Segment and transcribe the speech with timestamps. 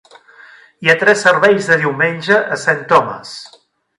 [0.85, 2.83] Hi ha tres serveis de diumenge a St.
[2.95, 3.37] Thomas.